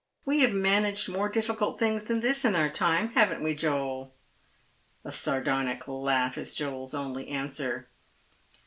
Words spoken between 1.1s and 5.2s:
difficult things than this in our time, haven't we, Joel?" A